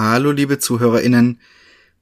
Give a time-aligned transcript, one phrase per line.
[0.00, 1.40] Hallo liebe ZuhörerInnen.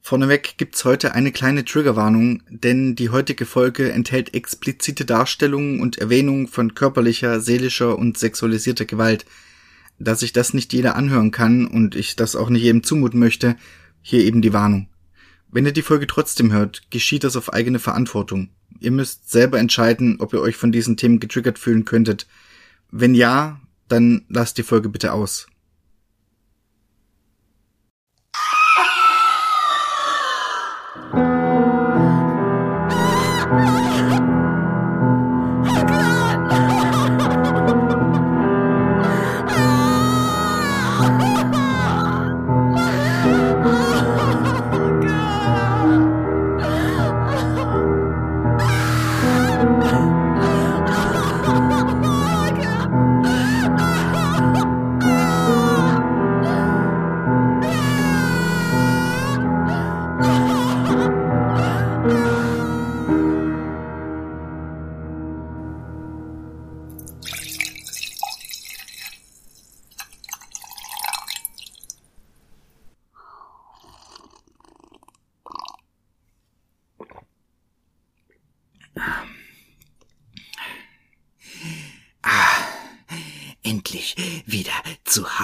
[0.01, 6.47] Vorneweg gibt's heute eine kleine Triggerwarnung, denn die heutige Folge enthält explizite Darstellungen und Erwähnungen
[6.47, 9.25] von körperlicher, seelischer und sexualisierter Gewalt.
[9.97, 13.55] Da sich das nicht jeder anhören kann und ich das auch nicht jedem zumuten möchte,
[14.03, 14.89] hier eben die Warnung.
[15.49, 18.49] Wenn ihr die Folge trotzdem hört, geschieht das auf eigene Verantwortung.
[18.79, 22.27] Ihr müsst selber entscheiden, ob ihr euch von diesen Themen getriggert fühlen könntet.
[22.91, 25.47] Wenn ja, dann lasst die Folge bitte aus.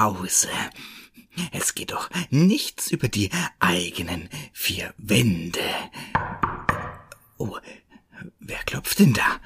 [0.04, 0.50] Hause.
[1.54, 5.62] Es geht doch nichts über die eigenen vier Wände.
[7.38, 7.58] Oh,
[8.40, 9.40] wer klopft denn da?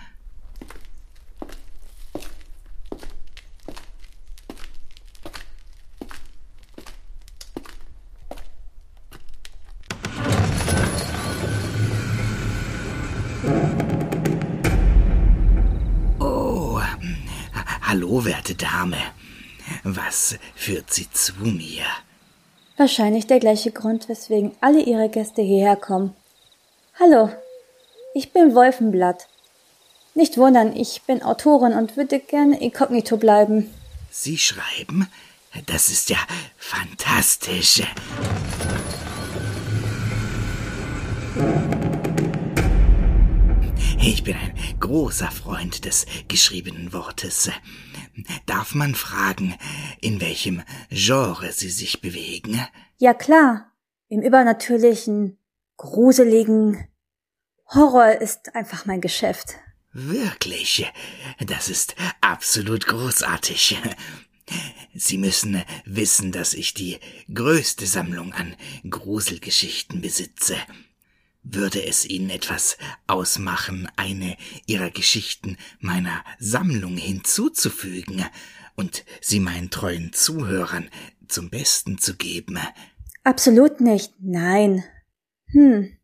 [16.19, 16.81] Oh,
[17.83, 18.97] hallo, werte Dame.
[19.83, 21.83] Was führt Sie zu mir?
[22.77, 26.13] Wahrscheinlich der gleiche Grund, weswegen alle Ihre Gäste hierher kommen.
[26.99, 27.29] Hallo,
[28.13, 29.27] ich bin Wolfenblatt.
[30.13, 33.73] Nicht wundern, ich bin Autorin und würde gerne inkognito bleiben.
[34.09, 35.07] Sie schreiben?
[35.65, 36.17] Das ist ja
[36.57, 37.81] fantastisch.
[43.99, 47.49] Ich bin ein großer Freund des geschriebenen Wortes.
[48.45, 49.55] Darf man fragen,
[50.01, 52.59] in welchem Genre Sie sich bewegen?
[52.97, 53.71] Ja klar,
[54.09, 55.37] im übernatürlichen,
[55.77, 56.87] gruseligen.
[57.73, 59.55] Horror ist einfach mein Geschäft.
[59.93, 60.91] Wirklich,
[61.39, 63.77] das ist absolut großartig.
[64.93, 66.99] Sie müssen wissen, dass ich die
[67.33, 68.55] größte Sammlung an
[68.89, 70.55] Gruselgeschichten besitze.
[71.43, 72.77] Würde es Ihnen etwas
[73.07, 78.25] ausmachen, eine Ihrer Geschichten meiner Sammlung hinzuzufügen
[78.75, 80.89] und sie meinen treuen Zuhörern
[81.27, 82.59] zum Besten zu geben?
[83.23, 84.83] Absolut nicht, nein.
[85.51, 85.97] Hm,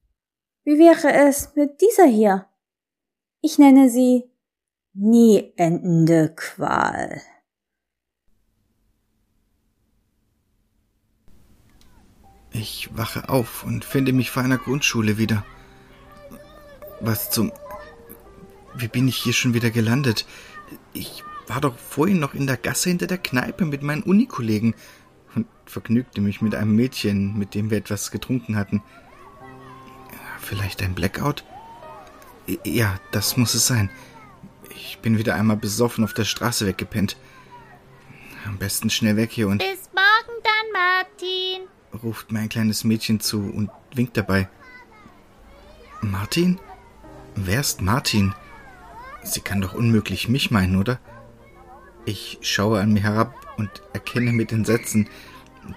[0.65, 2.47] wie wäre es mit dieser hier?
[3.41, 4.31] Ich nenne sie
[4.93, 7.21] nie endende Qual.
[12.53, 15.43] Ich wache auf und finde mich vor einer Grundschule wieder.
[17.01, 17.51] Was zum...
[18.75, 20.25] Wie bin ich hier schon wieder gelandet?
[20.93, 24.75] Ich war doch vorhin noch in der Gasse hinter der Kneipe mit meinen Unikollegen
[25.35, 28.81] und vergnügte mich mit einem Mädchen, mit dem wir etwas getrunken hatten.
[30.39, 31.43] Vielleicht ein Blackout?
[32.63, 33.89] Ja, das muss es sein.
[34.75, 37.17] Ich bin wieder einmal besoffen auf der Straße weggepennt.
[38.45, 39.59] Am besten schnell weg hier und...
[39.59, 41.67] Bis morgen dann, Martin.
[42.01, 44.49] Ruft mir ein kleines Mädchen zu und winkt dabei.
[46.01, 46.59] Martin?
[47.35, 48.33] Wer ist Martin?
[49.23, 50.99] Sie kann doch unmöglich mich meinen, oder?
[52.05, 55.07] Ich schaue an mir herab und erkenne mit Entsetzen,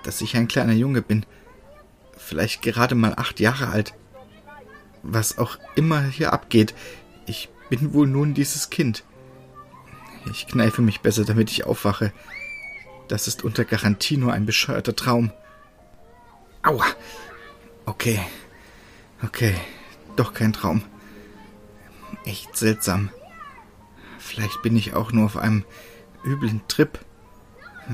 [0.03, 1.25] dass ich ein kleiner Junge bin.
[2.17, 3.95] Vielleicht gerade mal acht Jahre alt.
[5.03, 6.75] Was auch immer hier abgeht,
[7.27, 9.05] ich bin wohl nun dieses Kind.
[10.31, 12.13] Ich kneife mich besser, damit ich aufwache.
[13.07, 15.31] Das ist unter Garantie nur ein bescheuerter Traum.
[16.67, 16.87] Aua.
[17.85, 18.19] Okay.
[19.23, 19.55] Okay.
[20.17, 20.83] Doch kein Traum.
[22.25, 23.11] Echt seltsam.
[24.19, 25.65] Vielleicht bin ich auch nur auf einem
[26.25, 26.99] üblen Trip.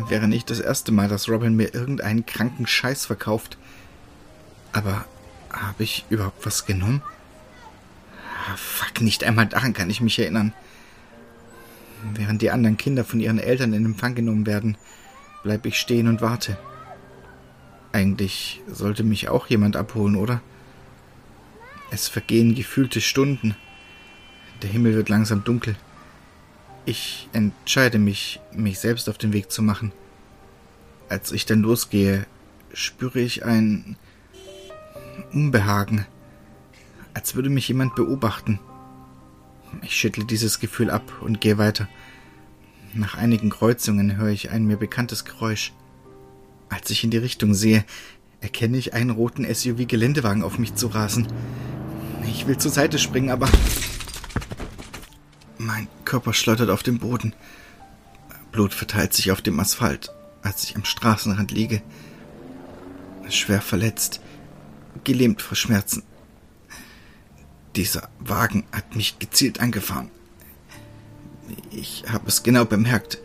[0.08, 3.58] Wäre nicht das erste Mal, dass Robin mir irgendeinen kranken Scheiß verkauft.
[4.72, 5.04] Aber
[5.50, 7.02] habe ich überhaupt was genommen?
[8.48, 10.54] Ah, fuck, nicht einmal daran kann ich mich erinnern.
[12.14, 14.78] Während die anderen Kinder von ihren Eltern in Empfang genommen werden,
[15.42, 16.56] bleib ich stehen und warte.
[17.92, 20.40] Eigentlich sollte mich auch jemand abholen, oder?
[21.90, 23.54] Es vergehen gefühlte Stunden.
[24.62, 25.76] Der Himmel wird langsam dunkel.
[26.86, 29.92] Ich entscheide mich, mich selbst auf den Weg zu machen.
[31.08, 32.26] Als ich dann losgehe,
[32.72, 33.96] spüre ich ein
[35.32, 36.06] Unbehagen,
[37.12, 38.58] als würde mich jemand beobachten.
[39.82, 41.88] Ich schüttle dieses Gefühl ab und gehe weiter.
[42.94, 45.72] Nach einigen Kreuzungen höre ich ein mir bekanntes Geräusch.
[46.72, 47.84] Als ich in die Richtung sehe,
[48.40, 51.26] erkenne ich einen roten SUV-Geländewagen auf mich zu rasen.
[52.26, 53.46] Ich will zur Seite springen, aber
[55.58, 57.34] mein Körper schleudert auf den Boden.
[58.52, 61.82] Blut verteilt sich auf dem Asphalt, als ich am Straßenrand liege.
[63.28, 64.22] Schwer verletzt,
[65.04, 66.02] gelähmt vor Schmerzen.
[67.76, 70.10] Dieser Wagen hat mich gezielt angefahren.
[71.70, 73.18] Ich habe es genau bemerkt.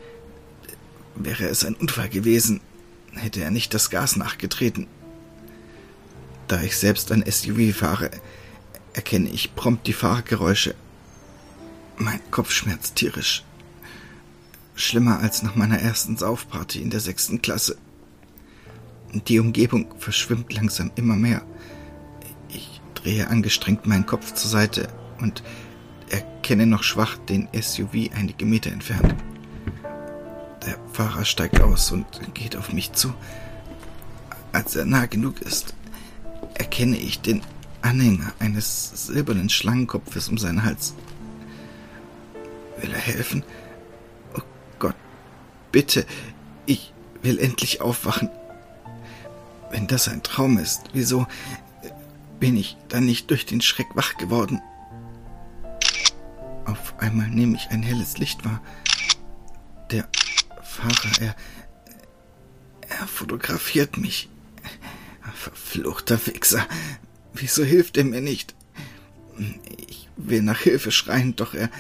[1.16, 2.60] Wäre es ein Unfall gewesen,
[3.18, 4.88] hätte er nicht das Gas nachgetreten.
[6.48, 8.12] Da ich selbst ein SUV fahre,
[8.94, 10.76] erkenne ich prompt die Fahrgeräusche.
[11.98, 13.44] Mein Kopf schmerzt tierisch.
[14.76, 17.78] Schlimmer als nach meiner ersten Saufparty in der sechsten Klasse.
[19.12, 21.44] Die Umgebung verschwimmt langsam immer mehr.
[22.50, 25.44] Ich drehe angestrengt meinen Kopf zur Seite und
[26.10, 29.16] erkenne noch schwach den SUV einige Meter entfernt.
[30.68, 33.14] Der Fahrer steigt aus und geht auf mich zu.
[34.52, 35.74] Als er nah genug ist,
[36.56, 37.42] erkenne ich den
[37.82, 40.94] Anhänger eines silbernen Schlangenkopfes um seinen Hals.
[42.82, 43.44] Will er helfen?
[44.36, 44.42] Oh
[44.78, 44.96] Gott,
[45.72, 46.06] bitte,
[46.66, 46.92] ich
[47.22, 48.30] will endlich aufwachen.
[49.72, 51.28] Wenn das ein Traum ist, wieso
[52.42, 54.62] bin ich dann nicht durch den Schreck wach geworden?
[56.66, 58.62] Auf einmal nehme ich ein helles Licht wahr.
[59.92, 60.10] Der
[60.78, 61.36] Fahrer, er,
[62.88, 64.30] er fotografiert mich.
[65.34, 66.68] Verfluchter Wichser.
[67.34, 68.56] Wieso hilft er mir nicht?
[69.88, 71.72] Ich will nach Hilfe schreien, doch er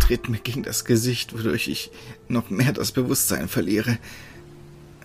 [0.00, 1.90] tritt mir gegen das Gesicht, wodurch ich
[2.28, 3.98] noch mehr das Bewusstsein verliere.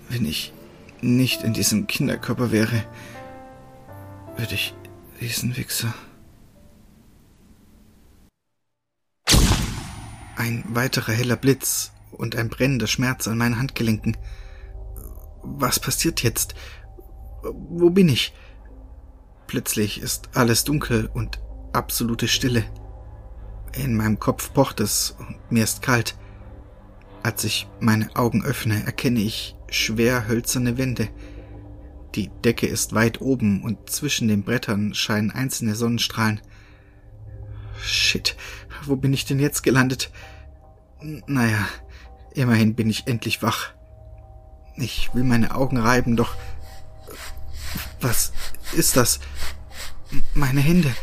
[0.08, 0.54] Wenn ich
[1.02, 2.86] nicht in diesem Kinderkörper wäre,
[4.38, 4.74] würde ich
[5.20, 5.94] diesen Wichser.
[10.38, 14.18] Ein weiterer heller Blitz und ein brennender Schmerz an meinen Handgelenken.
[15.44, 16.56] Was passiert jetzt?
[17.44, 18.34] Wo bin ich?
[19.48, 21.40] Plötzlich ist alles dunkel und
[21.74, 22.64] absolute Stille.
[23.74, 26.18] In meinem Kopf pocht es und mir ist kalt.
[27.24, 31.10] Als ich meine Augen öffne, erkenne ich schwer hölzerne Wände.
[32.16, 36.40] Die Decke ist weit oben und zwischen den Brettern scheinen einzelne Sonnenstrahlen.
[37.82, 38.38] Shit,
[38.86, 40.12] wo bin ich denn jetzt gelandet?
[41.02, 41.68] Naja,
[42.36, 43.74] immerhin bin ich endlich wach.
[44.76, 46.36] Ich will meine Augen reiben, doch
[48.02, 48.34] was
[48.74, 49.20] ist das?
[50.34, 50.94] Meine Hände.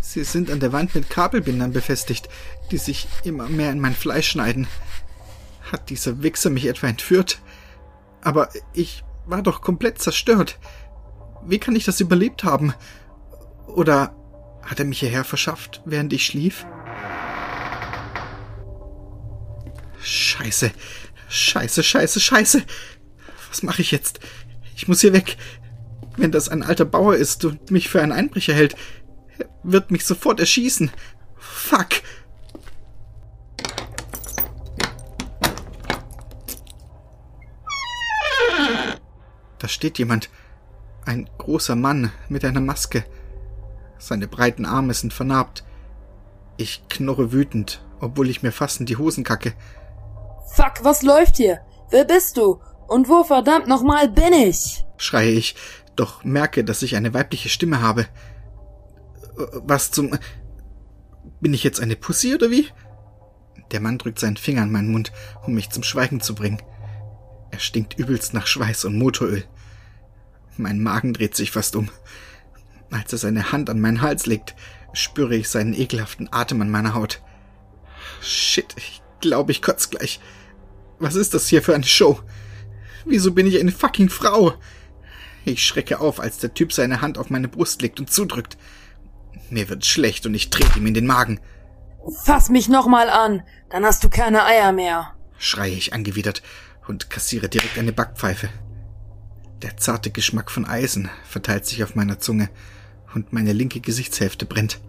[0.00, 2.28] Sie sind an der Wand mit Kabelbindern befestigt,
[2.70, 4.66] die sich immer mehr in mein Fleisch schneiden.
[5.72, 7.40] Hat dieser Wichser mich etwa entführt?
[8.22, 10.58] Aber ich war doch komplett zerstört.
[11.44, 12.74] Wie kann ich das überlebt haben?
[13.66, 14.14] Oder
[14.62, 16.66] hat er mich hierher verschafft, während ich schlief?
[20.02, 20.70] Scheiße.
[21.28, 22.62] Scheiße, scheiße, scheiße.
[23.48, 24.20] Was mache ich jetzt?
[24.76, 25.36] Ich muss hier weg.
[26.16, 28.74] Wenn das ein alter Bauer ist und mich für einen Einbrecher hält,
[29.38, 30.90] er wird mich sofort erschießen.
[31.36, 32.02] Fuck.
[39.58, 40.30] Da steht jemand.
[41.04, 43.04] Ein großer Mann mit einer Maske.
[43.98, 45.64] Seine breiten Arme sind vernarbt.
[46.56, 49.54] Ich knurre wütend, obwohl ich mir fast in die Hosen kacke.
[50.54, 51.60] Fuck, was läuft hier?
[51.90, 52.60] Wer bist du?
[52.88, 54.84] Und wo verdammt nochmal bin ich?
[55.00, 55.54] schreie ich,
[55.96, 58.06] doch merke, dass ich eine weibliche Stimme habe.
[59.54, 60.16] Was zum...
[61.40, 62.68] Bin ich jetzt eine Pussy oder wie?
[63.70, 65.12] Der Mann drückt seinen Finger an meinen Mund,
[65.46, 66.60] um mich zum Schweigen zu bringen.
[67.50, 69.44] Er stinkt übelst nach Schweiß und Motoröl.
[70.56, 71.88] Mein Magen dreht sich fast um.
[72.90, 74.54] Als er seine Hand an meinen Hals legt,
[74.92, 77.22] spüre ich seinen ekelhaften Atem an meiner Haut.
[78.20, 80.20] Shit, ich glaube, ich kotz gleich.
[81.00, 82.20] Was ist das hier für eine Show?
[83.06, 84.54] Wieso bin ich eine fucking Frau?
[85.46, 88.58] Ich schrecke auf, als der Typ seine Hand auf meine Brust legt und zudrückt.
[89.48, 91.40] Mir wird schlecht und ich trete ihm in den Magen.
[92.24, 96.42] Fass mich nochmal an, dann hast du keine Eier mehr, schreie ich angewidert
[96.86, 98.48] und kassiere direkt eine Backpfeife.
[99.62, 102.48] Der zarte Geschmack von Eisen verteilt sich auf meiner Zunge
[103.14, 104.80] und meine linke Gesichtshälfte brennt.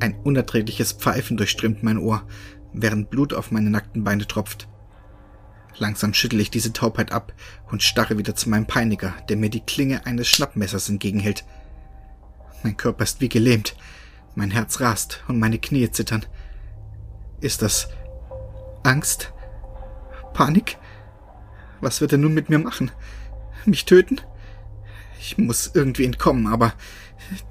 [0.00, 2.26] Ein unerträgliches Pfeifen durchströmt mein Ohr,
[2.72, 4.68] während Blut auf meine nackten Beine tropft.
[5.78, 7.32] Langsam schüttle ich diese Taubheit ab
[7.70, 11.44] und starre wieder zu meinem Peiniger, der mir die Klinge eines Schnappmessers entgegenhält.
[12.62, 13.76] Mein Körper ist wie gelähmt,
[14.34, 16.24] mein Herz rast und meine Knie zittern.
[17.40, 17.88] Ist das
[18.84, 19.32] Angst?
[20.32, 20.78] Panik?
[21.80, 22.90] Was wird er nun mit mir machen?
[23.64, 24.20] Mich töten?
[25.18, 26.74] Ich muss irgendwie entkommen, aber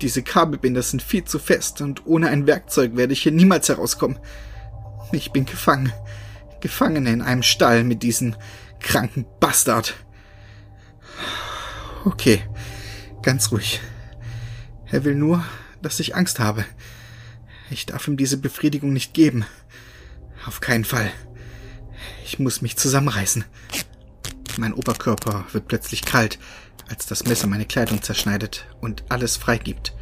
[0.01, 4.19] diese Kabelbinder sind viel zu fest und ohne ein Werkzeug werde ich hier niemals herauskommen.
[5.11, 5.91] Ich bin gefangen.
[6.63, 8.37] Gefangen in einem Stall mit diesem
[8.79, 9.95] kranken Bastard.
[12.05, 12.41] Okay,
[13.21, 13.81] ganz ruhig.
[14.89, 15.43] Er will nur,
[15.81, 16.63] dass ich Angst habe.
[17.69, 19.45] Ich darf ihm diese Befriedigung nicht geben.
[20.45, 21.11] Auf keinen Fall.
[22.23, 23.43] Ich muss mich zusammenreißen.
[24.55, 26.39] Mein Oberkörper wird plötzlich kalt,
[26.87, 29.93] als das Messer meine Kleidung zerschneidet und alles freigibt.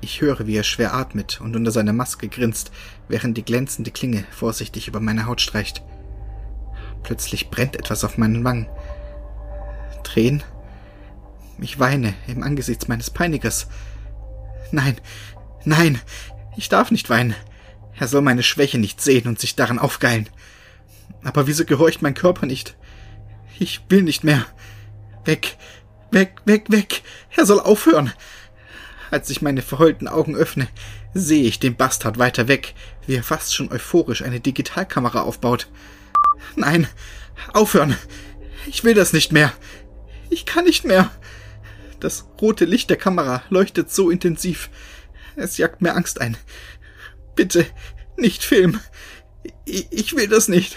[0.00, 2.70] Ich höre, wie er schwer atmet und unter seiner Maske grinst,
[3.08, 5.82] während die glänzende Klinge vorsichtig über meine Haut streicht.
[7.02, 8.68] Plötzlich brennt etwas auf meinen Wangen.
[10.04, 10.42] Tränen?
[11.60, 13.66] Ich weine im Angesicht meines Peinigers.
[14.70, 14.96] Nein,
[15.64, 16.00] nein,
[16.56, 17.34] ich darf nicht weinen.
[17.98, 20.28] Er soll meine Schwäche nicht sehen und sich daran aufgeilen.
[21.24, 22.76] Aber wieso gehorcht mein Körper nicht?
[23.58, 24.46] Ich will nicht mehr.
[25.24, 25.56] Weg,
[26.12, 27.02] weg, weg, weg.
[27.36, 28.12] Er soll aufhören.
[29.10, 30.68] Als ich meine verheulten Augen öffne,
[31.14, 32.74] sehe ich den Bastard weiter weg,
[33.06, 35.68] wie er fast schon euphorisch eine Digitalkamera aufbaut.
[36.56, 36.86] Nein,
[37.52, 37.96] aufhören.
[38.66, 39.52] Ich will das nicht mehr.
[40.30, 41.10] Ich kann nicht mehr.
[42.00, 44.70] Das rote Licht der Kamera leuchtet so intensiv.
[45.36, 46.36] Es jagt mir Angst ein.
[47.34, 47.66] Bitte,
[48.16, 48.80] nicht filmen.
[49.64, 50.76] Ich will das nicht.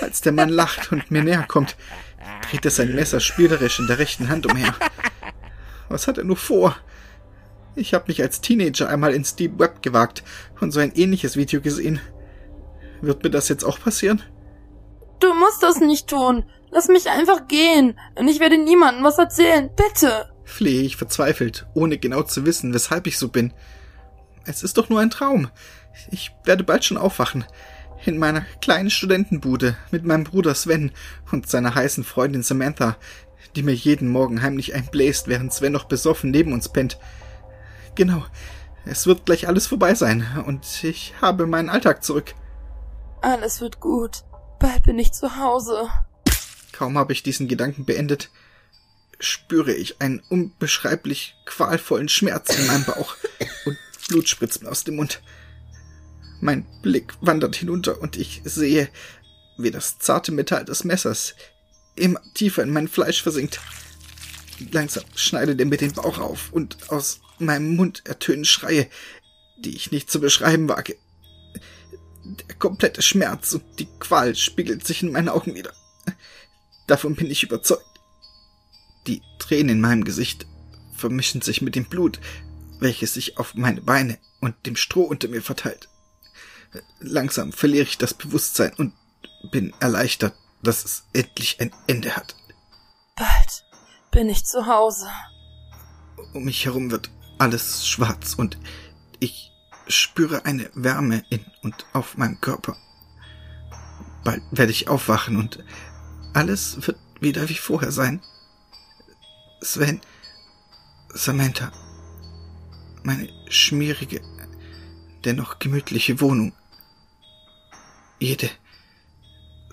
[0.00, 1.76] Als der Mann lacht und mir näher kommt,
[2.50, 4.74] dreht er sein Messer spielerisch in der rechten Hand umher.
[5.88, 6.76] Was hat er nur vor?
[7.74, 10.22] Ich habe mich als Teenager einmal ins Deep Web gewagt
[10.60, 12.00] und so ein ähnliches Video gesehen.
[13.00, 14.22] Wird mir das jetzt auch passieren?
[15.20, 16.44] Du musst das nicht tun.
[16.70, 17.98] Lass mich einfach gehen.
[18.14, 19.70] Und ich werde niemandem was erzählen.
[19.74, 20.30] Bitte.
[20.44, 23.52] Flehe ich verzweifelt, ohne genau zu wissen, weshalb ich so bin.
[24.44, 25.48] Es ist doch nur ein Traum.
[26.10, 27.44] Ich werde bald schon aufwachen
[28.04, 30.90] in meiner kleinen Studentenbude mit meinem Bruder Sven
[31.30, 32.96] und seiner heißen Freundin Samantha,
[33.54, 36.98] die mir jeden Morgen heimlich einbläst, während Sven noch besoffen neben uns pennt.
[37.94, 38.24] Genau,
[38.84, 42.34] es wird gleich alles vorbei sein und ich habe meinen Alltag zurück.
[43.20, 44.24] Alles wird gut.
[44.58, 45.88] Bald bin ich zu Hause.
[46.72, 48.30] Kaum habe ich diesen Gedanken beendet,
[49.20, 53.16] spüre ich einen unbeschreiblich qualvollen Schmerz in meinem Bauch
[53.66, 55.22] und Blut spritzt mir aus dem Mund.
[56.40, 58.88] Mein Blick wandert hinunter und ich sehe,
[59.58, 61.34] wie das zarte Metall des Messers
[61.94, 63.60] immer tiefer in mein Fleisch versinkt.
[64.70, 68.88] Langsam schneidet er mir den Bauch auf und aus meinem Mund ertönen Schreie,
[69.58, 70.96] die ich nicht zu beschreiben wage.
[72.24, 75.72] Der komplette Schmerz und die Qual spiegelt sich in meinen Augen wieder.
[76.86, 77.84] Davon bin ich überzeugt.
[79.06, 80.46] Die Tränen in meinem Gesicht
[80.94, 82.20] vermischen sich mit dem Blut,
[82.80, 85.88] welches sich auf meine Beine und dem Stroh unter mir verteilt.
[87.00, 88.92] Langsam verliere ich das Bewusstsein und
[89.50, 92.36] bin erleichtert, dass es endlich ein Ende hat.
[93.16, 93.64] Bald
[94.10, 95.08] bin ich zu Hause.
[96.32, 97.10] Um mich herum wird
[97.42, 98.56] alles schwarz und
[99.18, 99.50] ich
[99.88, 102.76] spüre eine Wärme in und auf meinem Körper.
[104.22, 105.58] Bald werde ich aufwachen und
[106.34, 108.22] alles wird wieder wie vorher sein.
[109.60, 110.00] Sven,
[111.12, 111.72] Samantha,
[113.02, 114.20] meine schmierige,
[115.24, 116.52] dennoch gemütliche Wohnung
[118.20, 118.50] jede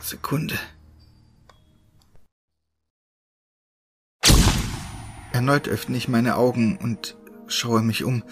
[0.02, 0.58] Sekunde.
[5.34, 7.16] Erneut öffne ich meine Augen und
[7.50, 8.24] schaue mich um.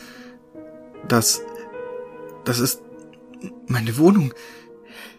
[1.07, 1.41] Das,
[2.45, 2.81] das ist
[3.67, 4.33] meine Wohnung.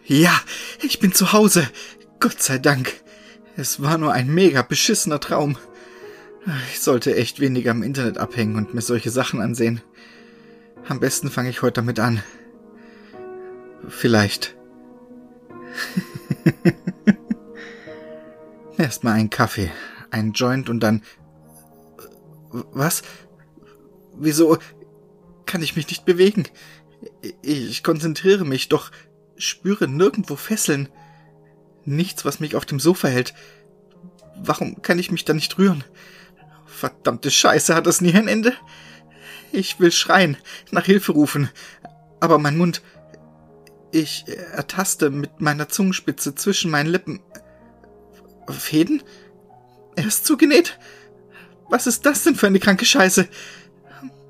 [0.05, 0.33] Ja,
[0.81, 1.67] ich bin zu Hause.
[2.19, 2.93] Gott sei Dank.
[3.55, 5.57] Es war nur ein mega beschissener Traum.
[6.71, 9.81] Ich sollte echt weniger im Internet abhängen und mir solche Sachen ansehen.
[10.87, 12.23] Am besten fange ich heute damit an.
[13.87, 14.55] Vielleicht.
[18.77, 19.71] Erstmal ein Kaffee,
[20.09, 21.03] ein Joint und dann.
[22.51, 23.03] Was?
[24.19, 24.57] Wieso
[25.45, 26.45] kann ich mich nicht bewegen?
[27.41, 28.91] Ich konzentriere mich, doch
[29.37, 30.89] spüre nirgendwo Fesseln.
[31.85, 33.33] Nichts, was mich auf dem Sofa hält.
[34.35, 35.83] Warum kann ich mich da nicht rühren?
[36.65, 38.53] Verdammte Scheiße, hat das nie ein Ende?
[39.51, 40.37] Ich will schreien,
[40.71, 41.49] nach Hilfe rufen,
[42.19, 42.83] aber mein Mund
[43.91, 47.21] ich ertaste mit meiner Zungenspitze zwischen meinen Lippen.
[48.47, 49.01] Fäden?
[49.95, 50.77] Er ist zugenäht?
[51.69, 53.27] Was ist das denn für eine kranke Scheiße?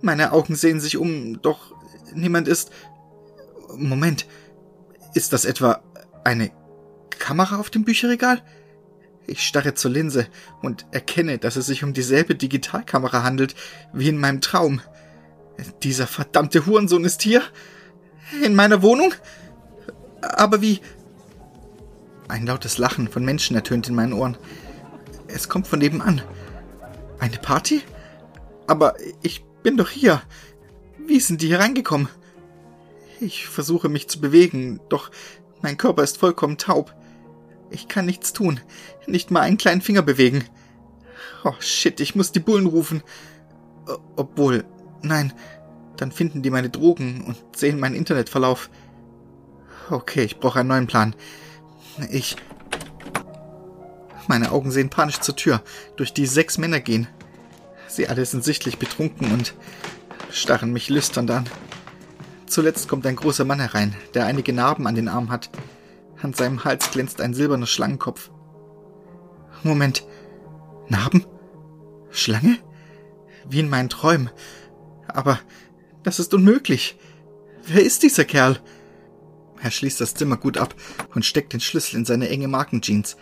[0.02, 1.74] Meine Augen sehen sich um, doch
[2.14, 2.72] niemand ist.
[3.76, 4.28] Moment.
[5.14, 5.82] Ist das etwa
[6.24, 6.52] eine
[7.10, 8.42] Kamera auf dem Bücherregal?
[9.28, 10.28] Ich starre zur Linse
[10.62, 13.56] und erkenne, dass es sich um dieselbe Digitalkamera handelt
[13.94, 14.82] wie in meinem Traum.
[15.84, 17.44] Dieser verdammte Hurensohn ist hier?
[18.44, 19.14] In meiner Wohnung?
[20.22, 20.80] Aber wie?
[22.28, 24.38] Ein lautes Lachen von Menschen ertönt in meinen Ohren.
[25.28, 26.22] Es kommt von nebenan.
[27.20, 27.82] Eine Party?
[28.68, 30.22] Aber ich bin doch hier.
[30.98, 32.10] Wie sind die hier reingekommen?
[33.20, 35.12] Ich versuche mich zu bewegen, doch
[35.62, 36.94] mein Körper ist vollkommen taub.
[37.70, 38.60] Ich kann nichts tun,
[39.08, 40.44] nicht mal einen kleinen Finger bewegen.
[41.44, 43.04] Oh shit, ich muss die Bullen rufen.
[44.16, 44.66] Obwohl,
[45.02, 45.34] nein,
[45.98, 48.70] dann finden die meine Drogen und sehen meinen Internetverlauf.
[49.90, 51.16] Okay, ich brauche einen neuen Plan.
[52.10, 52.36] Ich.
[54.28, 55.62] Meine Augen sehen panisch zur Tür,
[55.96, 57.08] durch die sechs Männer gehen.
[57.90, 59.56] Sie alle sind sichtlich betrunken und
[60.32, 61.50] starren mich lüsternd an.
[62.46, 65.50] Zuletzt kommt ein großer Mann herein, der einige Narben an den Armen hat.
[66.22, 68.30] An seinem Hals glänzt ein silberner Schlangenkopf.
[69.64, 70.06] Moment.
[70.88, 71.26] Narben?
[72.12, 72.58] Schlange?
[73.48, 74.30] Wie in meinen Träumen.
[75.08, 75.40] Aber
[76.04, 76.98] das ist unmöglich.
[77.66, 78.60] Wer ist dieser Kerl?
[79.62, 80.76] Er schließt das Zimmer gut ab
[81.14, 83.18] und steckt den Schlüssel in seine enge Markenjeans.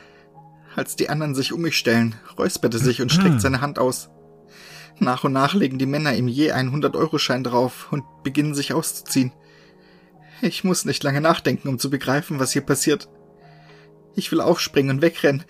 [0.75, 4.09] Als die anderen sich um mich stellen, räuspert er sich und streckt seine Hand aus.
[4.99, 9.31] Nach und nach legen die Männer ihm je einen 100-Euro-Schein drauf und beginnen sich auszuziehen.
[10.41, 13.09] Ich muss nicht lange nachdenken, um zu begreifen, was hier passiert.
[14.15, 15.43] Ich will aufspringen und wegrennen,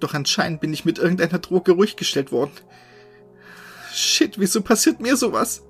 [0.00, 2.52] doch anscheinend bin ich mit irgendeiner Droge ruhig gestellt worden.
[3.92, 5.64] Shit, wieso passiert mir sowas?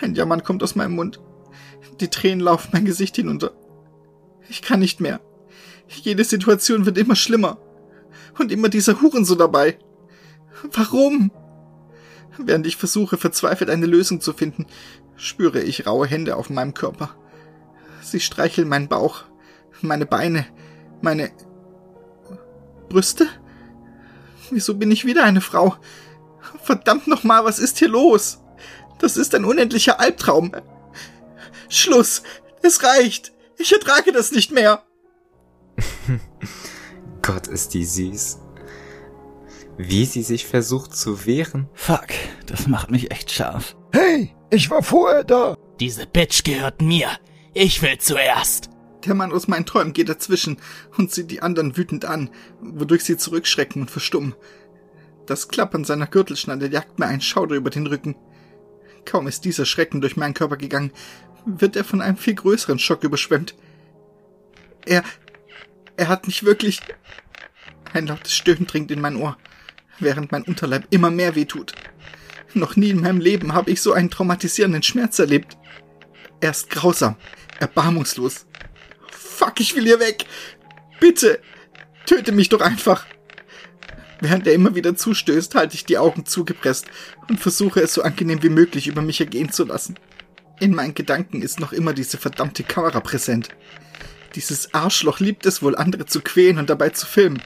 [0.00, 1.20] Ein Jammern kommt aus meinem Mund.
[2.00, 3.52] Die Tränen laufen mein Gesicht hinunter.
[4.48, 5.20] Ich kann nicht mehr.
[5.88, 7.58] Jede Situation wird immer schlimmer.
[8.38, 9.78] Und immer dieser Hurensohn dabei.
[10.72, 11.30] Warum?
[12.38, 14.66] Während ich versuche, verzweifelt eine Lösung zu finden,
[15.16, 17.14] spüre ich raue Hände auf meinem Körper.
[18.02, 19.24] Sie streicheln meinen Bauch,
[19.80, 20.46] meine Beine,
[21.00, 21.30] meine
[22.88, 23.28] Brüste?
[24.50, 25.76] Wieso bin ich wieder eine Frau?
[26.62, 28.40] Verdammt nochmal, was ist hier los?
[28.98, 30.52] Das ist ein unendlicher Albtraum.
[31.68, 32.22] Schluss.
[32.62, 33.32] Es reicht.
[33.58, 34.82] Ich ertrage das nicht mehr.
[37.22, 38.38] Gott, ist die süß.
[39.76, 41.68] Wie sie sich versucht zu wehren.
[41.74, 42.08] Fuck,
[42.46, 43.76] das macht mich echt scharf.
[43.92, 45.56] Hey, ich war vorher da.
[45.80, 47.08] Diese Bitch gehört mir.
[47.54, 48.70] Ich will zuerst.
[49.04, 50.56] Der Mann aus meinen Träumen geht dazwischen
[50.96, 54.34] und sieht die anderen wütend an, wodurch sie zurückschrecken und verstummen.
[55.26, 58.16] Das Klappern seiner Gürtelschnalle jagt mir einen Schauder über den Rücken.
[59.04, 60.92] Kaum ist dieser Schrecken durch meinen Körper gegangen,
[61.44, 63.54] wird er von einem viel größeren Schock überschwemmt.
[64.86, 65.02] Er,
[65.96, 66.80] er hat mich wirklich...
[67.92, 69.36] Ein lautes Stöhnen dringt in mein Ohr,
[69.98, 71.72] während mein Unterleib immer mehr wehtut.
[72.54, 75.56] Noch nie in meinem Leben habe ich so einen traumatisierenden Schmerz erlebt.
[76.40, 77.16] Er ist grausam,
[77.58, 78.46] erbarmungslos.
[79.10, 80.26] Fuck, ich will hier weg.
[81.00, 81.40] Bitte,
[82.06, 83.06] töte mich doch einfach.
[84.20, 86.86] Während er immer wieder zustößt, halte ich die Augen zugepresst
[87.28, 89.96] und versuche es so angenehm wie möglich über mich ergehen zu lassen.
[90.60, 93.48] In meinen Gedanken ist noch immer diese verdammte Kamera präsent.
[94.34, 97.40] Dieses Arschloch liebt es wohl, andere zu quälen und dabei zu filmen.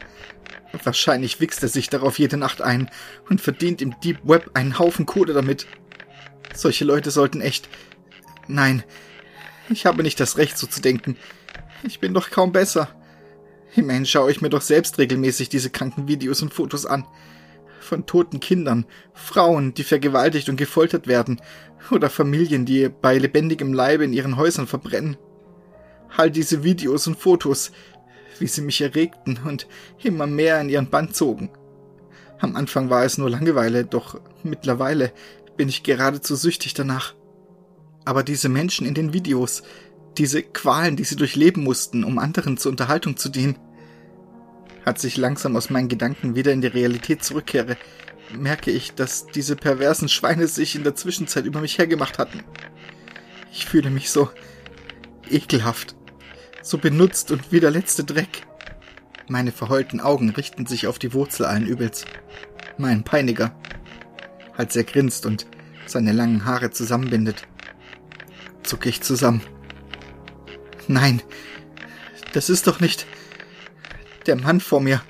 [0.84, 2.90] Wahrscheinlich wichst er sich darauf jede Nacht ein
[3.28, 5.66] und verdient im Deep Web einen Haufen Kohle damit.
[6.54, 7.68] Solche Leute sollten echt.
[8.46, 8.82] Nein,
[9.70, 11.16] ich habe nicht das Recht, so zu denken.
[11.82, 12.88] Ich bin doch kaum besser.
[13.76, 17.06] Immerhin schaue ich mir doch selbst regelmäßig diese kranken Videos und Fotos an.
[17.80, 21.40] Von toten Kindern, Frauen, die vergewaltigt und gefoltert werden,
[21.90, 25.16] oder Familien, die bei lebendigem Leibe in ihren Häusern verbrennen.
[26.16, 27.70] All diese Videos und Fotos,
[28.38, 29.66] wie sie mich erregten und
[30.02, 31.50] immer mehr in ihren Band zogen.
[32.40, 35.12] Am Anfang war es nur Langeweile, doch mittlerweile
[35.56, 37.14] bin ich geradezu süchtig danach.
[38.04, 39.62] Aber diese Menschen in den Videos,
[40.16, 43.58] diese Qualen, die sie durchleben mussten, um anderen zur Unterhaltung zu dienen,
[44.84, 47.76] als ich langsam aus meinen Gedanken wieder in die Realität zurückkehre,
[48.36, 52.42] merke ich, dass diese perversen Schweine sich in der Zwischenzeit über mich hergemacht hatten.
[53.52, 54.30] Ich fühle mich so
[55.32, 55.94] ekelhaft,
[56.62, 58.46] so benutzt und wie der letzte Dreck.
[59.28, 62.04] Meine verheulten Augen richten sich auf die Wurzel allen Übels.
[62.78, 63.54] Meinen Peiniger.
[64.56, 65.46] Als er grinst und
[65.86, 67.42] seine langen Haare zusammenbindet,
[68.62, 69.42] zucke ich zusammen.
[70.86, 71.22] Nein,
[72.32, 73.06] das ist doch nicht
[74.26, 75.02] der Mann vor mir,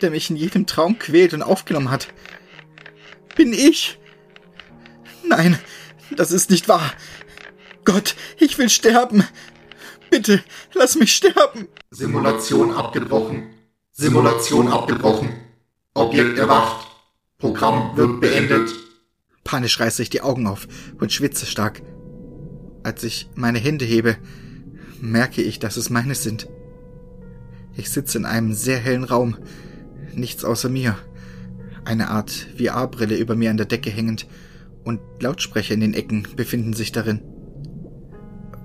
[0.00, 2.08] der mich in jedem Traum quält und aufgenommen hat.
[3.36, 3.98] Bin ich?
[5.26, 5.58] Nein,
[6.10, 6.92] das ist nicht wahr.
[7.84, 9.24] Gott, ich will sterben.
[10.14, 11.66] Bitte, lass mich sterben.
[11.90, 13.48] Simulation abgebrochen.
[13.90, 15.30] Simulation abgebrochen.
[15.92, 16.86] Objekt erwacht.
[17.36, 18.72] Programm wird beendet.
[19.42, 20.68] Panisch reiße ich die Augen auf
[21.00, 21.82] und schwitze stark.
[22.84, 24.16] Als ich meine Hände hebe,
[25.00, 26.46] merke ich, dass es meine sind.
[27.76, 29.36] Ich sitze in einem sehr hellen Raum,
[30.14, 30.96] nichts außer mir,
[31.84, 34.28] eine Art VR-Brille über mir an der Decke hängend,
[34.84, 37.33] und Lautsprecher in den Ecken befinden sich darin.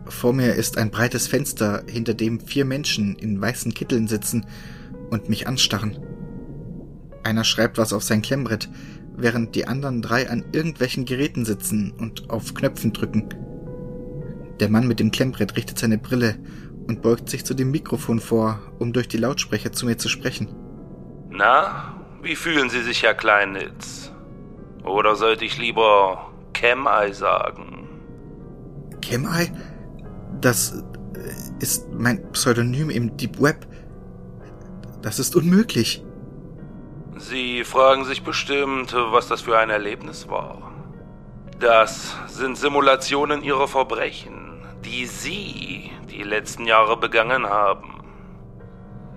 [0.10, 4.46] Vor mir ist ein breites Fenster, hinter dem vier Menschen in weißen Kitteln sitzen
[5.10, 5.98] und mich anstarren.
[7.24, 8.70] Einer schreibt was auf sein Klemmbrett,
[9.16, 13.30] während die anderen drei an irgendwelchen Geräten sitzen und auf Knöpfen drücken.
[14.60, 16.38] Der Mann mit dem Klemmbrett richtet seine Brille
[16.88, 20.50] und beugt sich zu dem Mikrofon vor, um durch die Lautsprecher zu mir zu sprechen.
[21.30, 24.12] Na, wie fühlen Sie sich, Herr Kleinitz?
[24.84, 27.88] Oder sollte ich lieber Chem-Eye sagen?
[29.02, 29.52] Chem-Eye?
[30.42, 30.84] Das
[31.60, 33.68] ist mein Pseudonym im Deep Web.
[35.02, 36.04] Das ist unmöglich.
[37.18, 40.72] Sie fragen sich bestimmt, was das für ein Erlebnis war.
[41.60, 48.02] Das sind Simulationen ihrer Verbrechen, die Sie die letzten Jahre begangen haben.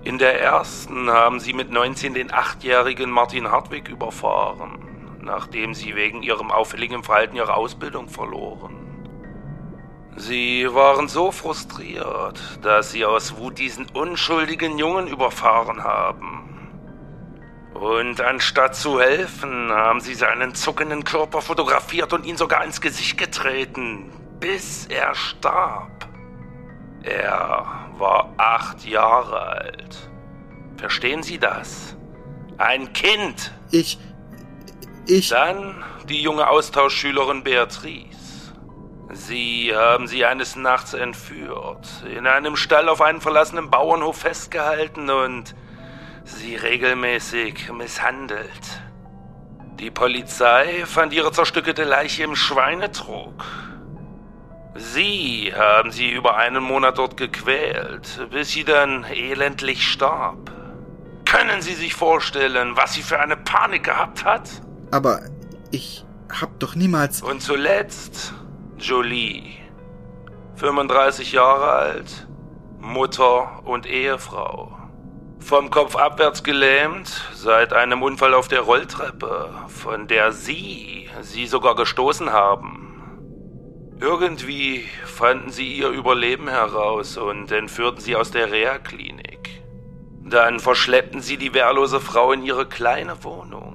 [0.03, 4.79] In der ersten haben Sie mit 19 den achtjährigen Martin Hartwig überfahren,
[5.21, 8.82] nachdem Sie wegen Ihrem auffälligen Verhalten Ihre Ausbildung verloren.
[10.15, 16.43] Sie waren so frustriert, dass Sie aus Wut diesen unschuldigen Jungen überfahren haben.
[17.73, 23.17] Und anstatt zu helfen, haben sie seinen zuckenden Körper fotografiert und ihn sogar ins Gesicht
[23.17, 26.07] getreten, bis er starb.
[27.01, 27.65] Er
[27.97, 30.09] war acht Jahre alt.
[30.77, 31.97] Verstehen Sie das?
[32.57, 33.51] Ein Kind.
[33.71, 33.99] Ich.
[35.07, 35.29] Ich.
[35.29, 38.22] Dann die junge Austauschschülerin Beatrice.
[39.13, 45.55] Sie haben sie eines Nachts entführt, in einem Stall auf einem verlassenen Bauernhof festgehalten und
[46.23, 48.81] sie regelmäßig misshandelt.
[49.79, 53.45] Die Polizei fand ihre zerstückelte Leiche im Schweinetrog.
[54.75, 60.51] Sie haben sie über einen Monat dort gequält, bis sie dann elendlich starb.
[61.25, 64.49] Können Sie sich vorstellen, was sie für eine Panik gehabt hat?
[64.91, 65.21] Aber
[65.71, 67.21] ich hab doch niemals.
[67.21, 68.33] Und zuletzt
[68.83, 69.53] Jolie.
[70.55, 72.27] 35 Jahre alt,
[72.81, 74.77] Mutter und Ehefrau.
[75.39, 81.75] Vom Kopf abwärts gelähmt, seit einem Unfall auf der Rolltreppe, von der Sie sie sogar
[81.75, 83.95] gestoßen haben.
[84.01, 89.63] Irgendwie fanden sie ihr Überleben heraus und entführten sie aus der Reha-Klinik.
[90.25, 93.72] Dann verschleppten sie die wehrlose Frau in ihre kleine Wohnung,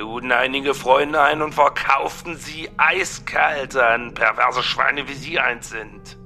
[0.00, 6.16] luden einige Freunde ein und verkauften sie eiskalt an perverse Schweine wie sie eins sind.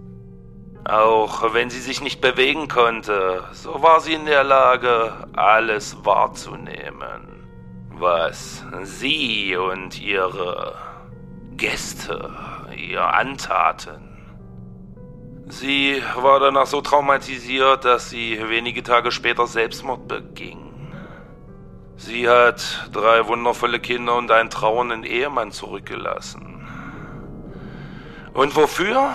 [0.85, 7.49] Auch wenn sie sich nicht bewegen konnte, so war sie in der Lage, alles wahrzunehmen,
[7.91, 10.77] was sie und ihre
[11.57, 12.31] Gäste
[12.77, 14.03] ihr antaten.
[15.49, 20.64] Sie war danach so traumatisiert, dass sie wenige Tage später Selbstmord beging.
[21.97, 26.67] Sie hat drei wundervolle Kinder und einen trauernden Ehemann zurückgelassen.
[28.33, 29.15] Und wofür?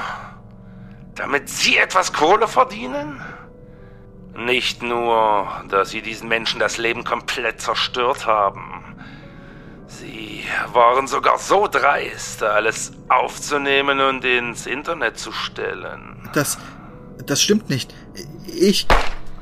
[1.15, 3.22] Damit Sie etwas Kohle verdienen?
[4.36, 8.96] Nicht nur, dass Sie diesen Menschen das Leben komplett zerstört haben.
[9.88, 16.30] Sie waren sogar so dreist, alles aufzunehmen und ins Internet zu stellen.
[16.34, 16.58] Das.
[17.26, 17.94] das stimmt nicht.
[18.46, 18.88] Ich.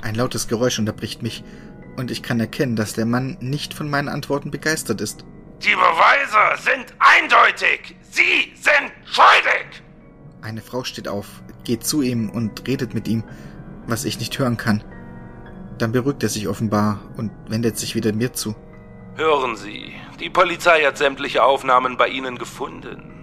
[0.01, 1.43] Ein lautes Geräusch unterbricht mich,
[1.97, 5.25] und ich kann erkennen, dass der Mann nicht von meinen Antworten begeistert ist.
[5.63, 7.95] Die Beweise sind eindeutig!
[8.11, 9.81] Sie sind schuldig!
[10.41, 11.27] Eine Frau steht auf,
[11.63, 13.23] geht zu ihm und redet mit ihm,
[13.87, 14.83] was ich nicht hören kann.
[15.79, 18.55] Dann beruhigt er sich offenbar und wendet sich wieder mir zu.
[19.15, 23.13] Hören Sie, die Polizei hat sämtliche Aufnahmen bei Ihnen gefunden.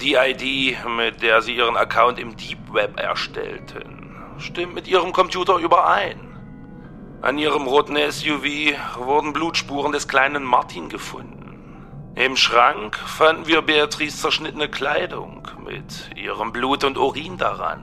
[0.00, 5.58] Die ID, mit der Sie Ihren Account im Deep Web erstellten, stimmt mit Ihrem Computer
[5.58, 6.27] überein.
[7.20, 8.44] An Ihrem roten SUV
[8.96, 12.12] wurden Blutspuren des kleinen Martin gefunden.
[12.14, 17.82] Im Schrank fanden wir Beatrice zerschnittene Kleidung mit ihrem Blut und Urin daran.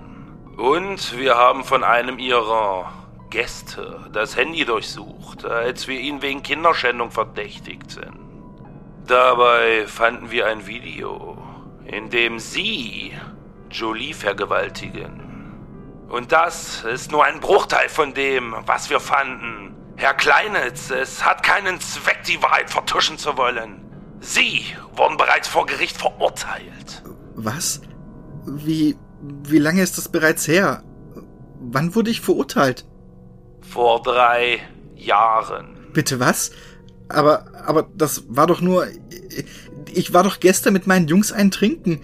[0.55, 2.93] Und wir haben von einem ihrer
[3.29, 8.17] Gäste das Handy durchsucht, als wir ihn wegen Kinderschändung verdächtigten.
[9.05, 11.37] Dabei fanden wir ein Video,
[11.85, 13.11] in dem Sie
[13.69, 15.34] Jolie vergewaltigen.
[16.15, 19.75] Und das ist nur ein Bruchteil von dem, was wir fanden.
[19.97, 23.81] Herr Kleinitz, es hat keinen Zweck, die Wahrheit vertuschen zu wollen.
[24.21, 24.61] Sie
[24.95, 27.03] wurden bereits vor Gericht verurteilt.
[27.35, 27.81] Was?
[28.45, 28.95] Wie,
[29.43, 30.83] wie lange ist das bereits her?
[31.59, 32.85] Wann wurde ich verurteilt?
[33.59, 34.61] Vor drei
[34.95, 35.75] Jahren.
[35.91, 36.51] Bitte was?
[37.09, 38.87] Aber, aber das war doch nur.
[39.93, 41.99] Ich war doch gestern mit meinen Jungs ein Trinken.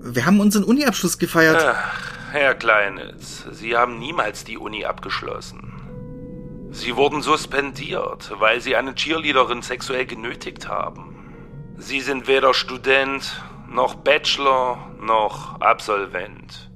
[0.00, 1.64] Wir haben unseren Uni-Abschluss gefeiert.
[1.64, 6.70] Ach, Herr Kleinitz, Sie haben niemals die Uni abgeschlossen.
[6.70, 11.34] Sie wurden suspendiert, weil Sie eine Cheerleaderin sexuell genötigt haben.
[11.76, 16.70] Sie sind weder Student, noch Bachelor, noch Absolvent.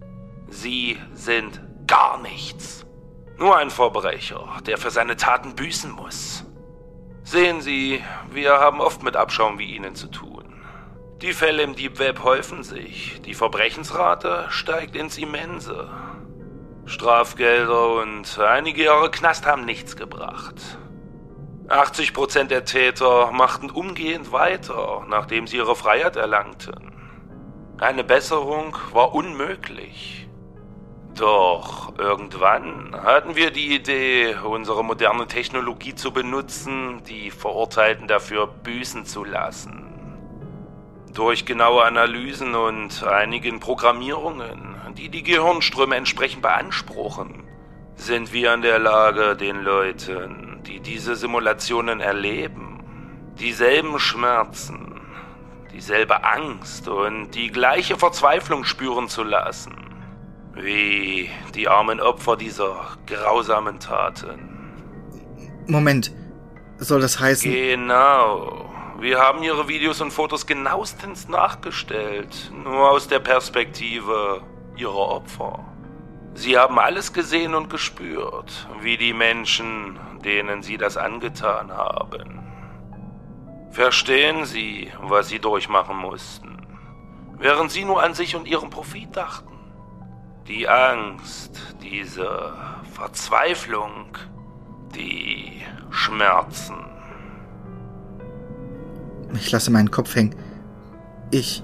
[0.51, 2.85] Sie sind gar nichts.
[3.39, 6.45] Nur ein Verbrecher, der für seine Taten büßen muss.
[7.23, 10.36] Sehen Sie, wir haben oft mit Abschaum wie Ihnen zu tun.
[11.23, 15.89] Die Fälle im Deep Web häufen sich, die Verbrechensrate steigt ins Immense.
[16.85, 20.79] Strafgelder und einige Jahre Knast haben nichts gebracht.
[21.69, 26.93] 80% der Täter machten umgehend weiter, nachdem sie ihre Freiheit erlangten.
[27.79, 30.29] Eine Besserung war unmöglich.
[31.15, 39.07] Doch irgendwann hatten wir die Idee, unsere moderne Technologie zu benutzen, die Verurteilten dafür büßen
[39.07, 39.86] zu lassen.
[41.17, 47.43] Durch genaue Analysen und einigen Programmierungen, die die Gehirnströme entsprechend beanspruchen,
[47.95, 52.81] sind wir in der Lage, den Leuten, die diese Simulationen erleben,
[53.39, 55.01] dieselben Schmerzen,
[55.73, 59.75] dieselbe Angst und die gleiche Verzweiflung spüren zu lassen,
[60.53, 64.75] wie die armen Opfer dieser grausamen Taten.
[65.67, 66.13] Moment,
[66.77, 67.51] soll das heißen...
[67.51, 68.76] Genau.
[68.99, 74.41] Wir haben ihre Videos und Fotos genauestens nachgestellt, nur aus der Perspektive
[74.75, 75.65] ihrer Opfer.
[76.33, 82.43] Sie haben alles gesehen und gespürt, wie die Menschen, denen sie das angetan haben.
[83.71, 86.57] Verstehen Sie, was sie durchmachen mussten,
[87.37, 89.59] während sie nur an sich und ihren Profit dachten.
[90.49, 92.55] Die Angst, diese
[92.95, 94.17] Verzweiflung,
[94.95, 96.86] die Schmerzen.
[99.35, 100.35] Ich lasse meinen Kopf hängen.
[101.31, 101.63] Ich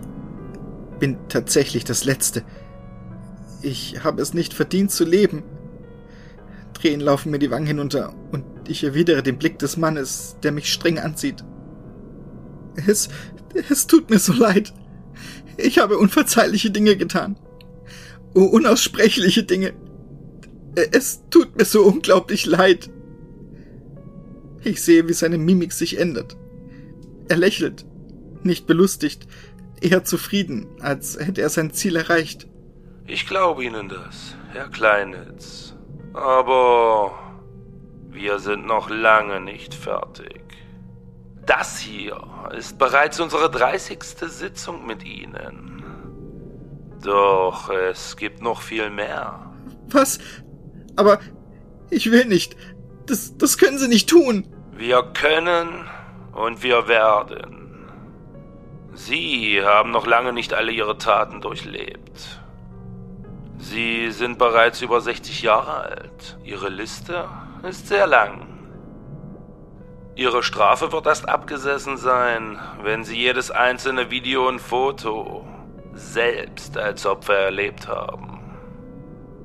[0.99, 2.45] bin tatsächlich das Letzte.
[3.63, 5.43] Ich habe es nicht verdient zu leben.
[6.75, 10.73] Tränen laufen mir die Wangen hinunter und ich erwidere den Blick des Mannes, der mich
[10.73, 11.45] streng anzieht.
[12.87, 13.09] Es,
[13.69, 14.73] es tut mir so leid.
[15.57, 17.37] Ich habe unverzeihliche Dinge getan.
[18.35, 19.75] Unaussprechliche Dinge.
[20.75, 22.91] Es tut mir so unglaublich leid.
[24.65, 26.37] Ich sehe, wie seine Mimik sich ändert.
[27.33, 27.87] Er lächelt,
[28.43, 29.27] nicht belustigt,
[29.81, 32.47] eher zufrieden, als hätte er sein Ziel erreicht.
[33.07, 35.75] Ich glaube Ihnen das, Herr Kleinitz.
[36.13, 37.19] Aber
[38.11, 40.43] wir sind noch lange nicht fertig.
[41.47, 42.21] Das hier
[42.55, 44.03] ist bereits unsere 30.
[44.03, 45.83] Sitzung mit Ihnen.
[47.01, 49.55] Doch es gibt noch viel mehr.
[49.89, 50.19] Was?
[50.97, 51.19] Aber
[51.89, 52.57] ich will nicht.
[53.07, 54.47] Das, das können Sie nicht tun.
[54.77, 55.87] Wir können
[56.33, 57.89] und wir werden.
[58.95, 62.41] Sie haben noch lange nicht alle Ihre Taten durchlebt.
[63.59, 66.39] Sie sind bereits über 60 Jahre alt.
[66.45, 67.29] Ihre Liste
[67.63, 68.49] ist sehr lang.
[70.15, 75.47] Ihre Strafe wird erst abgesessen sein, wenn Sie jedes einzelne Video und Foto
[75.95, 78.41] selbst als Opfer erlebt haben.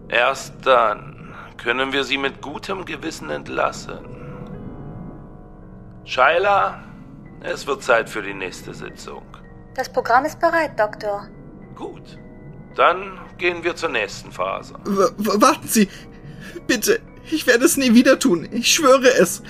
[0.09, 4.16] Erst dann können wir Sie mit gutem Gewissen entlassen.
[6.07, 6.81] Shaila,
[7.41, 9.23] es wird Zeit für die nächste Sitzung.
[9.75, 11.27] Das Programm ist bereit, Doktor.
[11.75, 12.17] Gut.
[12.75, 14.75] Dann gehen wir zur nächsten Phase.
[14.85, 15.89] W warten Sie.
[16.65, 17.01] Bitte.
[17.29, 18.47] Ich werde es nie wieder tun.
[18.51, 19.43] Ich schwöre es.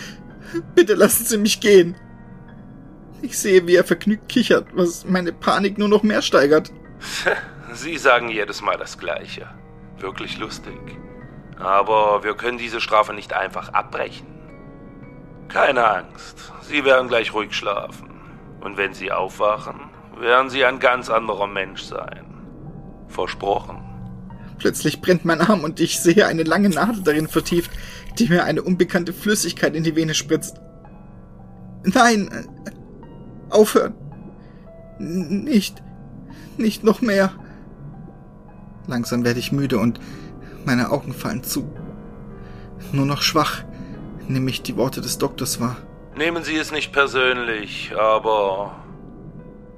[0.73, 1.95] Bitte lassen Sie mich gehen.
[3.21, 6.71] Ich sehe, wie er vergnügt kichert, was meine Panik nur noch mehr steigert.
[7.73, 9.47] Sie sagen jedes Mal das Gleiche.
[9.99, 10.79] Wirklich lustig.
[11.59, 14.36] Aber wir können diese Strafe nicht einfach abbrechen.
[15.47, 16.51] Keine Angst.
[16.61, 18.09] Sie werden gleich ruhig schlafen.
[18.61, 19.79] Und wenn Sie aufwachen,
[20.19, 22.25] werden Sie ein ganz anderer Mensch sein.
[23.07, 23.77] Versprochen.
[24.57, 27.71] Plötzlich brennt mein Arm und ich sehe eine lange Nadel darin vertieft,
[28.17, 30.59] die mir eine unbekannte Flüssigkeit in die Vene spritzt.
[31.83, 32.29] Nein!
[33.49, 33.93] Aufhören!
[34.99, 35.83] Nicht!
[36.57, 37.31] Nicht noch mehr!
[38.87, 39.99] Langsam werde ich müde und
[40.65, 41.71] meine Augen fallen zu.
[42.91, 43.63] Nur noch schwach
[44.29, 45.77] nehme ich die Worte des Doktors wahr.
[46.15, 48.75] Nehmen Sie es nicht persönlich, aber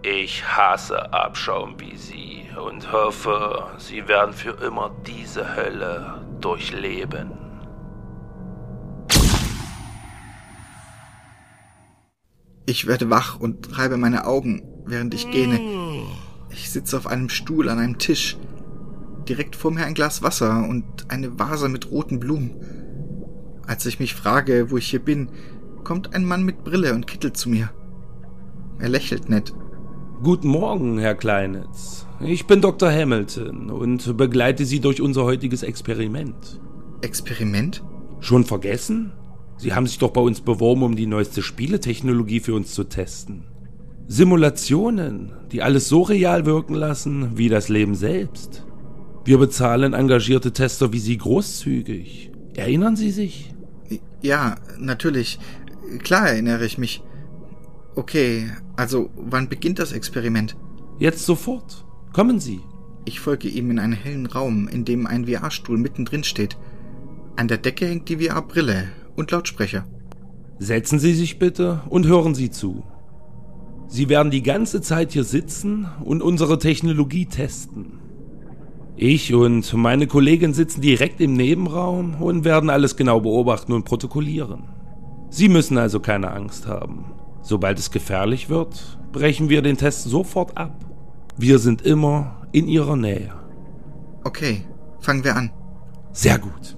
[0.02, 7.32] ich hasse Abschaum wie Sie und hoffe, Sie werden für immer diese Hölle durchleben.
[12.66, 15.60] Ich werde wach und reibe meine Augen, während ich gähne.
[16.52, 18.38] Ich sitze auf einem Stuhl an einem Tisch.
[19.28, 22.79] Direkt vor mir ein Glas Wasser und eine Vase mit roten Blumen.
[23.70, 25.30] Als ich mich frage, wo ich hier bin,
[25.84, 27.70] kommt ein Mann mit Brille und Kittel zu mir.
[28.80, 29.54] Er lächelt nett.
[30.24, 32.08] Guten Morgen, Herr Kleinitz.
[32.20, 32.92] Ich bin Dr.
[32.92, 36.60] Hamilton und begleite Sie durch unser heutiges Experiment.
[37.02, 37.84] Experiment?
[38.22, 39.12] Schon vergessen?
[39.58, 43.44] Sie haben sich doch bei uns beworben, um die neueste Spieletechnologie für uns zu testen.
[44.08, 48.66] Simulationen, die alles so real wirken lassen wie das Leben selbst.
[49.26, 52.32] Wir bezahlen engagierte Tester wie Sie großzügig.
[52.56, 53.54] Erinnern Sie sich?
[54.22, 55.40] Ja, natürlich.
[56.04, 57.04] Klar erinnere ich mich.
[57.96, 60.56] Okay, also wann beginnt das Experiment?
[61.00, 61.86] Jetzt sofort.
[62.14, 62.62] Kommen Sie.
[63.06, 66.58] Ich folge ihm in einen hellen Raum, in dem ein VR-Stuhl mittendrin steht.
[67.36, 69.86] An der Decke hängt die VR-Brille und Lautsprecher.
[70.60, 72.84] Setzen Sie sich bitte und hören Sie zu.
[73.88, 77.99] Sie werden die ganze Zeit hier sitzen und unsere Technologie testen.
[79.02, 84.64] Ich und meine Kollegin sitzen direkt im Nebenraum und werden alles genau beobachten und protokollieren.
[85.30, 87.06] Sie müssen also keine Angst haben.
[87.42, 90.84] Sobald es gefährlich wird, brechen wir den Test sofort ab.
[91.38, 93.32] Wir sind immer in Ihrer Nähe.
[94.26, 94.66] Okay,
[95.00, 95.52] fangen wir an.
[96.12, 96.78] Sehr gut.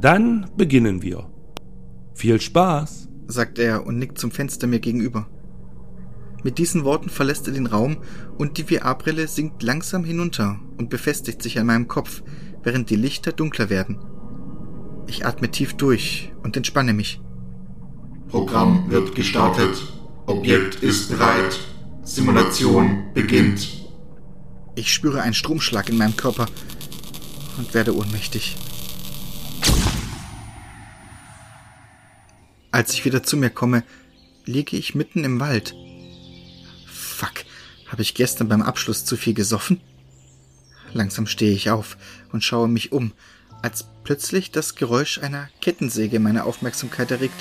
[0.00, 1.30] Dann beginnen wir.
[2.12, 5.28] Viel Spaß, sagt er und nickt zum Fenster mir gegenüber.
[6.44, 7.98] Mit diesen Worten verlässt er den Raum
[8.36, 12.22] und die VR-Brille sinkt langsam hinunter und befestigt sich an meinem Kopf,
[12.62, 13.98] während die Lichter dunkler werden.
[15.06, 17.20] Ich atme tief durch und entspanne mich.
[18.28, 19.76] Programm wird gestartet.
[20.26, 21.60] Objekt ist bereit.
[22.02, 23.68] Simulation beginnt.
[24.74, 26.46] Ich spüre einen Stromschlag in meinem Körper
[27.58, 28.56] und werde ohnmächtig.
[32.70, 33.84] Als ich wieder zu mir komme,
[34.46, 35.76] liege ich mitten im Wald.
[37.22, 37.44] Fuck,
[37.86, 39.80] habe ich gestern beim Abschluss zu viel gesoffen?
[40.92, 41.96] Langsam stehe ich auf
[42.32, 43.12] und schaue mich um,
[43.62, 47.40] als plötzlich das Geräusch einer Kettensäge meine Aufmerksamkeit erregt.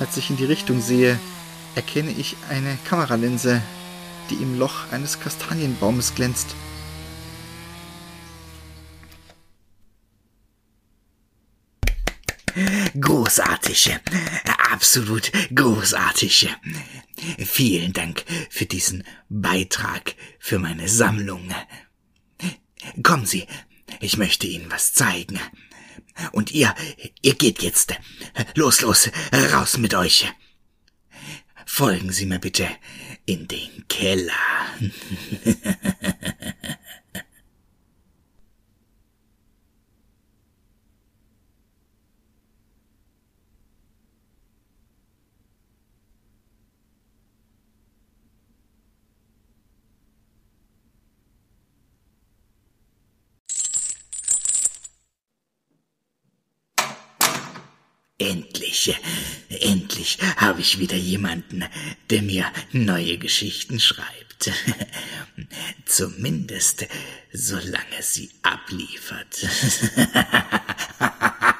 [0.00, 1.20] Als ich in die Richtung sehe,
[1.74, 3.60] erkenne ich eine Kameralinse,
[4.30, 6.54] die im Loch eines Kastanienbaumes glänzt.
[12.98, 13.94] Großartig.
[14.72, 16.48] Absolut großartig.
[17.38, 21.52] Vielen Dank für diesen Beitrag für meine Sammlung.
[23.02, 23.46] Kommen Sie,
[24.00, 25.40] ich möchte Ihnen was zeigen.
[26.32, 26.74] Und ihr,
[27.22, 27.94] ihr geht jetzt.
[28.54, 29.10] Los, los,
[29.52, 30.26] raus mit euch.
[31.64, 32.68] Folgen Sie mir bitte
[33.24, 34.32] in den Keller.
[58.20, 58.96] Endlich,
[59.48, 61.64] endlich habe ich wieder jemanden,
[62.10, 64.50] der mir neue Geschichten schreibt.
[65.86, 66.86] Zumindest
[67.32, 69.46] solange sie abliefert.